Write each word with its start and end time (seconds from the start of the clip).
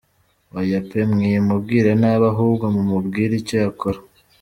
Oya 0.59 0.79
pe 0.87 0.99
mwimubwira 1.11 1.89
nabi 2.01 2.25
ahubwo 2.33 2.65
mumubwire 2.75 3.33
icyo 3.41 3.55
yakora. 3.63 3.99